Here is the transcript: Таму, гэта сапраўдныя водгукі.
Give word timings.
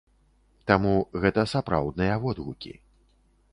Таму, 0.71 0.93
гэта 1.25 1.45
сапраўдныя 1.53 2.19
водгукі. 2.27 2.75